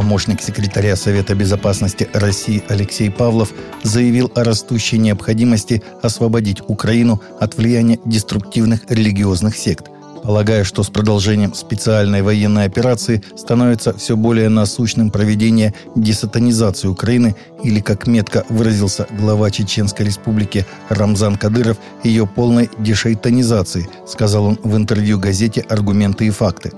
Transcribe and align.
Помощник 0.00 0.40
секретаря 0.40 0.96
Совета 0.96 1.34
безопасности 1.34 2.08
России 2.14 2.64
Алексей 2.68 3.10
Павлов 3.10 3.52
заявил 3.82 4.32
о 4.34 4.44
растущей 4.44 4.96
необходимости 4.96 5.82
освободить 6.00 6.62
Украину 6.68 7.20
от 7.38 7.58
влияния 7.58 7.98
деструктивных 8.06 8.80
религиозных 8.88 9.58
сект– 9.58 9.88
полагая, 10.22 10.64
что 10.64 10.82
с 10.82 10.88
продолжением 10.88 11.52
специальной 11.52 12.22
военной 12.22 12.64
операции 12.64 13.22
становится 13.36 13.92
все 13.92 14.16
более 14.16 14.48
насущным 14.48 15.10
проведение 15.10 15.74
десатанизации 15.94 16.88
Украины 16.88 17.36
или, 17.62 17.80
как 17.80 18.06
метко 18.06 18.46
выразился 18.48 19.06
глава 19.10 19.50
Чеченской 19.50 20.06
республики 20.06 20.64
Рамзан 20.88 21.36
Кадыров, 21.36 21.76
ее 22.04 22.26
полной 22.26 22.70
дешейтанизации, 22.78 23.86
сказал 24.06 24.46
он 24.46 24.58
в 24.62 24.76
интервью 24.76 25.18
газете 25.18 25.60
«Аргументы 25.68 26.26
и 26.26 26.30
факты». 26.30 26.72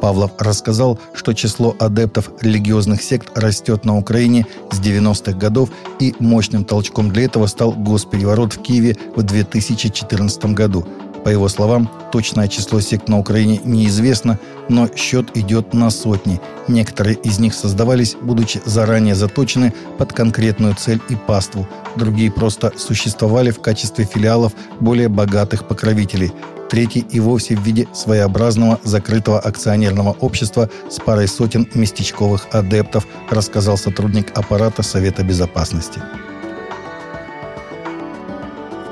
Павлов 0.00 0.32
рассказал, 0.38 0.98
что 1.14 1.32
число 1.32 1.76
адептов 1.78 2.30
религиозных 2.40 3.02
сект 3.02 3.36
растет 3.36 3.84
на 3.84 3.96
Украине 3.96 4.46
с 4.70 4.80
90-х 4.80 5.32
годов, 5.32 5.70
и 5.98 6.14
мощным 6.18 6.64
толчком 6.64 7.10
для 7.10 7.24
этого 7.24 7.46
стал 7.46 7.72
госпереворот 7.72 8.54
в 8.54 8.62
Киеве 8.62 8.96
в 9.14 9.22
2014 9.22 10.44
году– 10.46 10.86
по 11.22 11.28
его 11.28 11.48
словам, 11.48 11.90
точное 12.12 12.48
число 12.48 12.80
сект 12.80 13.08
на 13.08 13.18
Украине 13.18 13.60
неизвестно, 13.64 14.38
но 14.68 14.88
счет 14.94 15.36
идет 15.36 15.74
на 15.74 15.90
сотни. 15.90 16.40
Некоторые 16.68 17.16
из 17.16 17.38
них 17.38 17.54
создавались, 17.54 18.16
будучи 18.20 18.60
заранее 18.64 19.14
заточены 19.14 19.74
под 19.98 20.12
конкретную 20.12 20.74
цель 20.74 21.00
и 21.08 21.16
паству. 21.16 21.68
Другие 21.96 22.30
просто 22.30 22.72
существовали 22.76 23.50
в 23.50 23.60
качестве 23.60 24.04
филиалов 24.04 24.52
более 24.80 25.08
богатых 25.08 25.66
покровителей. 25.66 26.32
Третий 26.70 27.04
и 27.10 27.18
вовсе 27.18 27.56
в 27.56 27.62
виде 27.62 27.88
своеобразного 27.92 28.78
закрытого 28.84 29.40
акционерного 29.40 30.16
общества 30.20 30.70
с 30.88 31.00
парой 31.00 31.26
сотен 31.26 31.68
местечковых 31.74 32.46
адептов, 32.52 33.06
рассказал 33.28 33.76
сотрудник 33.76 34.38
аппарата 34.38 34.82
Совета 34.82 35.24
Безопасности. 35.24 36.00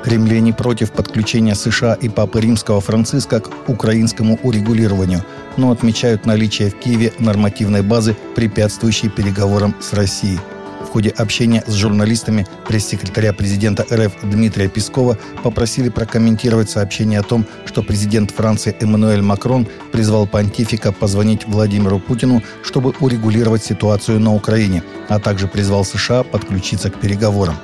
Кремле 0.03 0.39
не 0.39 0.53
против 0.53 0.91
подключения 0.91 1.55
США 1.55 1.93
и 1.93 2.09
Папы 2.09 2.41
Римского 2.41 2.81
Франциска 2.81 3.41
к 3.41 3.69
украинскому 3.69 4.39
урегулированию, 4.43 5.23
но 5.57 5.71
отмечают 5.71 6.25
наличие 6.25 6.69
в 6.69 6.79
Киеве 6.79 7.11
нормативной 7.19 7.81
базы, 7.81 8.15
препятствующей 8.35 9.09
переговорам 9.09 9.75
с 9.81 9.93
Россией. 9.93 10.39
В 10.81 10.91
ходе 10.91 11.09
общения 11.09 11.63
с 11.67 11.73
журналистами 11.73 12.47
пресс-секретаря 12.67 13.33
президента 13.33 13.85
РФ 13.91 14.13
Дмитрия 14.23 14.69
Пескова 14.69 15.17
попросили 15.43 15.89
прокомментировать 15.89 16.69
сообщение 16.69 17.19
о 17.19 17.23
том, 17.23 17.45
что 17.65 17.83
президент 17.83 18.31
Франции 18.31 18.75
Эммануэль 18.79 19.21
Макрон 19.21 19.67
призвал 19.91 20.25
понтифика 20.25 20.91
позвонить 20.91 21.45
Владимиру 21.45 21.99
Путину, 21.99 22.41
чтобы 22.63 22.93
урегулировать 23.01 23.63
ситуацию 23.63 24.19
на 24.19 24.33
Украине, 24.33 24.83
а 25.09 25.19
также 25.19 25.47
призвал 25.47 25.83
США 25.83 26.23
подключиться 26.23 26.89
к 26.89 26.99
переговорам. 26.99 27.55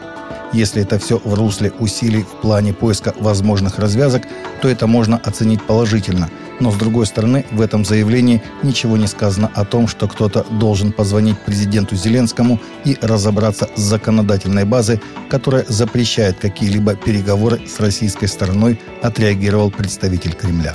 Если 0.56 0.82
это 0.82 0.98
все 1.00 1.20
в 1.22 1.34
русле 1.34 1.74
усилий 1.80 2.24
в 2.24 2.42
плане 2.42 2.74
поиска 2.74 3.14
возможных 3.20 3.78
развязок, 3.78 4.24
то 4.62 4.70
это 4.70 4.88
можно 4.88 5.18
оценить 5.18 5.62
положительно. 5.62 6.30
Но 6.62 6.72
с 6.72 6.76
другой 6.76 7.08
стороны, 7.08 7.46
в 7.52 7.60
этом 7.60 7.84
заявлении 7.84 8.42
ничего 8.64 8.96
не 8.96 9.08
сказано 9.08 9.52
о 9.54 9.66
том, 9.66 9.90
что 9.90 10.08
кто-то 10.08 10.46
должен 10.50 10.94
позвонить 10.94 11.38
президенту 11.40 11.98
Зеленскому 11.98 12.62
и 12.86 12.98
разобраться 13.02 13.70
с 13.76 13.82
законодательной 13.82 14.64
базой, 14.64 15.02
которая 15.30 15.66
запрещает 15.68 16.40
какие-либо 16.40 16.96
переговоры 16.96 17.60
с 17.68 17.82
российской 17.82 18.28
стороной, 18.28 18.80
отреагировал 19.02 19.72
представитель 19.72 20.36
Кремля. 20.36 20.74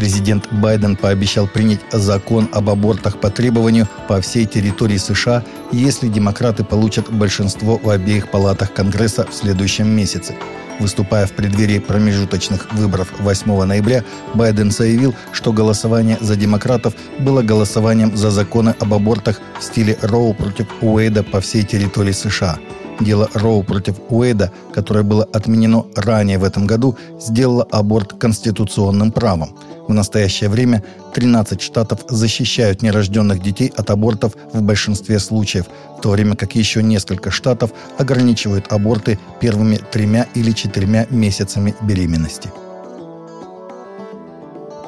Президент 0.00 0.50
Байден 0.50 0.96
пообещал 0.96 1.46
принять 1.46 1.80
закон 1.92 2.48
об 2.52 2.70
абортах 2.70 3.20
по 3.20 3.28
требованию 3.28 3.86
по 4.08 4.22
всей 4.22 4.46
территории 4.46 4.96
США, 4.96 5.44
если 5.72 6.08
демократы 6.08 6.64
получат 6.64 7.12
большинство 7.12 7.76
в 7.76 7.90
обеих 7.90 8.30
палатах 8.30 8.72
Конгресса 8.72 9.26
в 9.30 9.34
следующем 9.34 9.88
месяце. 9.88 10.36
Выступая 10.78 11.26
в 11.26 11.32
преддверии 11.32 11.80
промежуточных 11.80 12.72
выборов 12.72 13.12
8 13.18 13.64
ноября, 13.64 14.02
Байден 14.32 14.70
заявил, 14.70 15.14
что 15.32 15.52
голосование 15.52 16.16
за 16.22 16.34
демократов 16.34 16.94
было 17.18 17.42
голосованием 17.42 18.16
за 18.16 18.30
законы 18.30 18.74
об 18.80 18.94
абортах 18.94 19.38
в 19.58 19.64
стиле 19.64 19.98
Роу 20.00 20.32
против 20.32 20.68
Уэйда 20.80 21.24
по 21.24 21.42
всей 21.42 21.62
территории 21.62 22.12
США– 22.12 22.58
Дело 23.00 23.30
Роу 23.32 23.62
против 23.62 23.96
Уэйда, 24.10 24.52
которое 24.74 25.02
было 25.02 25.24
отменено 25.32 25.86
ранее 25.96 26.38
в 26.38 26.44
этом 26.44 26.66
году, 26.66 26.96
сделало 27.18 27.66
аборт 27.70 28.12
конституционным 28.12 29.10
правом. 29.10 29.56
В 29.88 29.92
настоящее 29.94 30.50
время 30.50 30.84
13 31.14 31.60
штатов 31.62 32.00
защищают 32.08 32.82
нерожденных 32.82 33.42
детей 33.42 33.72
от 33.74 33.90
абортов 33.90 34.34
в 34.52 34.62
большинстве 34.62 35.18
случаев, 35.18 35.64
в 35.98 36.02
то 36.02 36.10
время 36.10 36.36
как 36.36 36.54
еще 36.54 36.82
несколько 36.82 37.30
штатов 37.30 37.70
ограничивают 37.98 38.70
аборты 38.70 39.18
первыми 39.40 39.80
тремя 39.90 40.26
или 40.34 40.52
четырьмя 40.52 41.06
месяцами 41.10 41.74
беременности. 41.80 42.50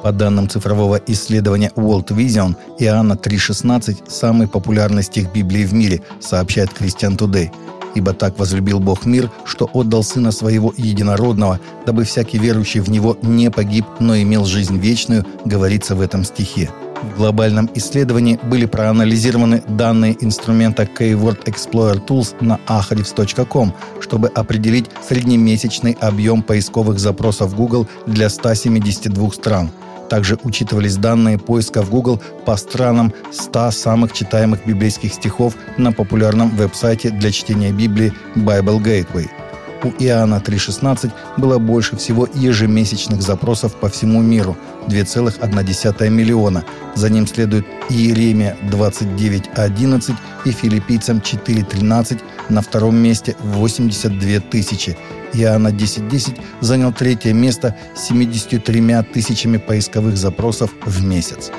По 0.02 0.12
данным 0.12 0.48
цифрового 0.48 1.00
исследования 1.06 1.70
World 1.76 2.08
Vision, 2.08 2.56
Иоанна 2.78 3.14
3.16– 3.14 4.02
самый 4.10 4.48
популярный 4.48 5.04
стих 5.04 5.32
Библии 5.32 5.64
в 5.64 5.72
мире, 5.72 6.02
сообщает 6.20 6.70
Christian 6.70 7.16
Today– 7.16 7.50
Ибо 7.94 8.12
так 8.12 8.38
возлюбил 8.38 8.80
Бог 8.80 9.06
мир, 9.06 9.30
что 9.44 9.68
отдал 9.72 10.02
Сына 10.02 10.32
Своего 10.32 10.72
Единородного, 10.76 11.60
дабы 11.86 12.04
всякий 12.04 12.38
верующий 12.38 12.80
в 12.80 12.90
Него 12.90 13.16
не 13.22 13.50
погиб, 13.50 13.84
но 14.00 14.16
имел 14.16 14.44
жизнь 14.44 14.78
вечную, 14.78 15.26
говорится 15.44 15.94
в 15.94 16.00
этом 16.00 16.24
стихе. 16.24 16.70
В 17.02 17.16
глобальном 17.16 17.68
исследовании 17.74 18.38
были 18.44 18.64
проанализированы 18.64 19.62
данные 19.66 20.16
инструмента 20.20 20.84
Keyword 20.84 21.44
Explorer 21.46 22.04
Tools 22.06 22.34
на 22.40 22.60
ahrefs.com, 22.68 23.74
чтобы 24.00 24.28
определить 24.28 24.86
среднемесячный 25.06 25.96
объем 26.00 26.42
поисковых 26.42 27.00
запросов 27.00 27.56
Google 27.56 27.88
для 28.06 28.28
172 28.28 29.30
стран– 29.32 29.70
также 30.12 30.38
учитывались 30.42 30.98
данные 30.98 31.38
поиска 31.38 31.80
в 31.80 31.88
Google 31.88 32.20
по 32.44 32.54
странам 32.56 33.14
100 33.30 33.70
самых 33.70 34.12
читаемых 34.12 34.66
библейских 34.66 35.14
стихов 35.14 35.54
на 35.78 35.90
популярном 35.90 36.50
веб-сайте 36.50 37.08
для 37.08 37.32
чтения 37.32 37.72
Библии 37.72 38.12
Bible 38.36 38.78
Gateway. 38.78 39.41
У 39.84 39.88
Иоанна 39.98 40.36
3.16 40.36 41.10
было 41.38 41.58
больше 41.58 41.96
всего 41.96 42.28
ежемесячных 42.32 43.20
запросов 43.20 43.74
по 43.74 43.88
всему 43.88 44.22
миру– 44.22 44.56
2,1 44.88 46.08
миллиона. 46.08 46.64
За 46.94 47.10
ним 47.10 47.26
следует 47.26 47.66
Иеремия 47.88 48.56
29.11 48.62 50.14
и 50.44 50.50
филиппийцам 50.50 51.18
4.13 51.18 52.20
на 52.48 52.60
втором 52.60 52.96
месте 52.96 53.36
82 53.40 54.40
тысячи. 54.40 54.96
Иоанна 55.34 55.68
10.10 55.68 56.38
занял 56.60 56.92
третье 56.92 57.32
место 57.32 57.76
с 57.96 58.08
73 58.08 59.02
тысячами 59.12 59.56
поисковых 59.56 60.16
запросов 60.16 60.70
в 60.84 61.04
месяц. 61.04 61.50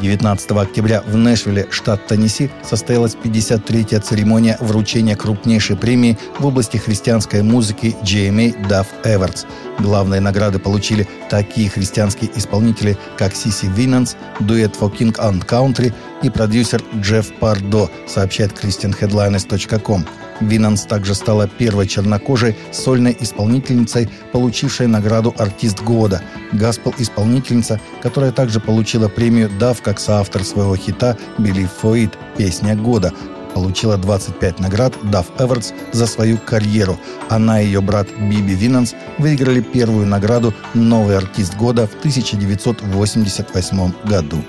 19 0.00 0.50
октября 0.52 1.02
в 1.02 1.16
Нэшвилле, 1.16 1.66
штат 1.70 2.06
Теннесси, 2.06 2.50
состоялась 2.62 3.16
53-я 3.22 4.00
церемония 4.00 4.56
вручения 4.60 5.16
крупнейшей 5.16 5.76
премии 5.76 6.18
в 6.38 6.46
области 6.46 6.76
христианской 6.76 7.42
музыки 7.42 7.96
GMA 8.02 8.68
Duff 8.68 8.86
Эвертс. 9.04 9.44
Главные 9.78 10.20
награды 10.20 10.58
получили 10.58 11.08
такие 11.28 11.68
христианские 11.68 12.30
исполнители, 12.36 12.96
как 13.16 13.34
Сиси 13.34 13.66
Винанс, 13.66 14.16
дуэт 14.40 14.76
for 14.78 14.94
King 14.96 15.14
and 15.16 15.46
Country 15.46 15.92
и 16.22 16.30
продюсер 16.30 16.82
Джефф 16.96 17.32
Пардо, 17.38 17.90
сообщает 18.06 18.52
christianheadliners.com. 18.52 20.06
Винанс 20.40 20.84
также 20.84 21.14
стала 21.14 21.46
первой 21.48 21.86
чернокожей 21.86 22.56
сольной 22.72 23.16
исполнительницей, 23.20 24.08
получившей 24.32 24.86
награду 24.86 25.34
«Артист 25.38 25.82
года», 25.82 26.22
гаспел-исполнительница, 26.52 27.80
которая 28.02 28.32
также 28.32 28.60
получила 28.60 29.08
премию 29.08 29.50
«Dove» 29.58 29.80
как 29.82 30.00
соавтор 30.00 30.44
своего 30.44 30.76
хита 30.76 31.16
«Believe 31.38 31.70
for 31.82 31.94
It»– 31.94 32.12
«Песня 32.36 32.74
года», 32.74 33.12
получила 33.54 33.96
25 33.96 34.60
наград 34.60 34.94
Dove 35.02 35.26
Awards 35.38 35.72
за 35.92 36.06
свою 36.06 36.38
карьеру. 36.38 36.98
Она 37.28 37.60
и 37.60 37.66
ее 37.66 37.80
брат 37.80 38.08
Биби 38.18 38.54
Винанс 38.54 38.94
выиграли 39.18 39.60
первую 39.60 40.06
награду 40.06 40.54
«Новый 40.72 41.16
артист 41.18 41.56
года» 41.56 41.86
в 41.86 41.94
1988 41.98 43.92
году. 44.04 44.42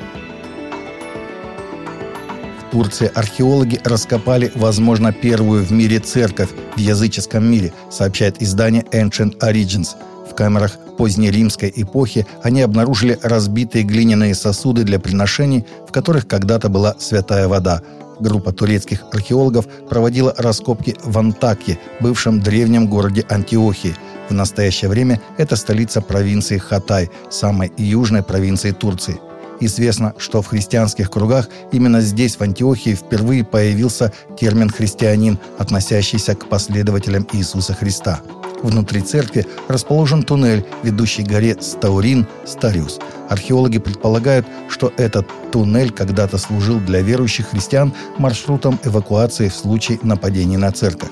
Турции 2.71 3.11
археологи 3.13 3.79
раскопали, 3.83 4.51
возможно, 4.55 5.11
первую 5.11 5.63
в 5.63 5.71
мире 5.71 5.99
церковь 5.99 6.49
в 6.75 6.79
языческом 6.79 7.43
мире, 7.45 7.73
сообщает 7.89 8.41
издание 8.41 8.83
Ancient 8.91 9.39
Origins. 9.39 9.89
В 10.29 10.35
камерах 10.35 10.77
позднеримской 10.97 11.71
эпохи 11.75 12.25
они 12.41 12.61
обнаружили 12.61 13.19
разбитые 13.21 13.83
глиняные 13.83 14.33
сосуды 14.33 14.83
для 14.83 14.99
приношений, 14.99 15.65
в 15.87 15.91
которых 15.91 16.27
когда-то 16.27 16.69
была 16.69 16.95
святая 16.97 17.47
вода. 17.47 17.81
Группа 18.19 18.53
турецких 18.53 19.03
археологов 19.11 19.65
проводила 19.89 20.33
раскопки 20.37 20.95
в 21.03 21.17
Антакье, 21.17 21.79
бывшем 21.99 22.39
древнем 22.39 22.87
городе 22.87 23.25
Антиохии– 23.29 23.95
В 24.31 24.33
настоящее 24.33 24.89
время 24.89 25.19
это 25.37 25.57
столица 25.57 26.01
провинции 26.01 26.57
Хатай, 26.57 27.09
самой 27.29 27.69
южной 27.75 28.23
провинции 28.23 28.71
Турции. 28.71 29.19
Известно, 29.61 30.15
что 30.17 30.41
в 30.41 30.47
христианских 30.47 31.11
кругах 31.11 31.47
именно 31.71 32.01
здесь, 32.01 32.35
в 32.35 32.41
Антиохии, 32.41 32.95
впервые 32.95 33.43
появился 33.45 34.11
термин 34.37 34.71
«христианин», 34.71 35.37
относящийся 35.59 36.35
к 36.35 36.49
последователям 36.49 37.27
Иисуса 37.31 37.73
Христа. 37.75 38.21
Внутри 38.63 39.01
церкви 39.01 39.45
расположен 39.67 40.23
туннель, 40.23 40.65
ведущий 40.83 41.23
к 41.23 41.27
горе 41.27 41.57
Стаурин, 41.61 42.27
Стариус. 42.45 42.99
Археологи 43.29 43.77
предполагают, 43.77 44.47
что 44.67 44.91
этот 44.97 45.27
туннель 45.51 45.91
когда-то 45.91 46.39
служил 46.39 46.79
для 46.79 47.01
верующих 47.01 47.49
христиан 47.49 47.93
маршрутом 48.17 48.79
эвакуации 48.83 49.47
в 49.47 49.55
случае 49.55 49.99
нападения 50.01 50.57
на 50.57 50.71
церковь. 50.71 51.11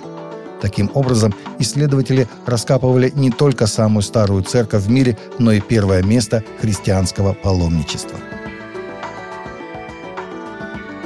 Таким 0.62 0.92
образом, 0.94 1.34
исследователи 1.60 2.28
раскапывали 2.46 3.12
не 3.16 3.30
только 3.30 3.68
самую 3.68 4.02
старую 4.04 4.44
церковь 4.44 4.84
в 4.84 4.90
мире, 4.90 5.18
но 5.38 5.52
и 5.52 5.62
первое 5.62 6.04
место 6.04 6.44
христианского 6.60 7.34
паломничества. 7.34 8.20